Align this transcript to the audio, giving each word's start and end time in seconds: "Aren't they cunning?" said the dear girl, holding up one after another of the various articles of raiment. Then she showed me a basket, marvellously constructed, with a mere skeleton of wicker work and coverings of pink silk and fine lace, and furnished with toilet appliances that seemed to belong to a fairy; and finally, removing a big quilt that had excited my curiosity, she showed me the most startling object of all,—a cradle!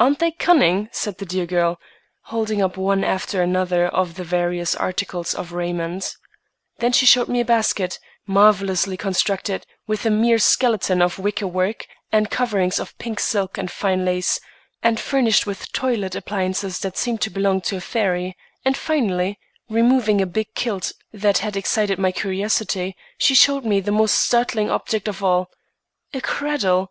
"Aren't 0.00 0.18
they 0.18 0.32
cunning?" 0.32 0.88
said 0.90 1.18
the 1.18 1.24
dear 1.24 1.46
girl, 1.46 1.78
holding 2.22 2.60
up 2.60 2.76
one 2.76 3.04
after 3.04 3.40
another 3.40 3.86
of 3.86 4.16
the 4.16 4.24
various 4.24 4.74
articles 4.74 5.32
of 5.32 5.52
raiment. 5.52 6.16
Then 6.78 6.90
she 6.90 7.06
showed 7.06 7.28
me 7.28 7.38
a 7.38 7.44
basket, 7.44 8.00
marvellously 8.26 8.96
constructed, 8.96 9.64
with 9.86 10.04
a 10.04 10.10
mere 10.10 10.40
skeleton 10.40 11.00
of 11.00 11.20
wicker 11.20 11.46
work 11.46 11.86
and 12.10 12.30
coverings 12.32 12.80
of 12.80 12.98
pink 12.98 13.20
silk 13.20 13.56
and 13.58 13.70
fine 13.70 14.04
lace, 14.04 14.40
and 14.82 14.98
furnished 14.98 15.46
with 15.46 15.70
toilet 15.70 16.16
appliances 16.16 16.80
that 16.80 16.96
seemed 16.96 17.20
to 17.20 17.30
belong 17.30 17.60
to 17.60 17.76
a 17.76 17.80
fairy; 17.80 18.36
and 18.64 18.76
finally, 18.76 19.38
removing 19.68 20.20
a 20.20 20.26
big 20.26 20.52
quilt 20.56 20.90
that 21.12 21.38
had 21.38 21.56
excited 21.56 21.96
my 21.96 22.10
curiosity, 22.10 22.96
she 23.18 23.36
showed 23.36 23.64
me 23.64 23.78
the 23.78 23.92
most 23.92 24.16
startling 24.16 24.68
object 24.68 25.06
of 25.06 25.22
all,—a 25.22 26.20
cradle! 26.22 26.90